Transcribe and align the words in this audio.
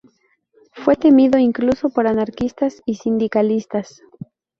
Fue 0.73 0.95
temido 0.95 1.37
incluso 1.37 1.91
por 1.91 2.07
anarquistas 2.07 2.81
y 2.87 2.95
sindicalistas. 2.95 4.01